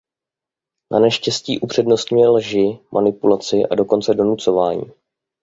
Naneštěstí 0.93 1.59
upřednostňuje 1.59 2.27
lži, 2.29 2.79
manipulaci 2.91 3.65
a 3.71 3.75
dokonce 3.75 4.13
donucování. 4.13 4.83